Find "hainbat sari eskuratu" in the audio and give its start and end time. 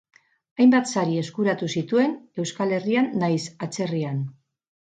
0.63-1.69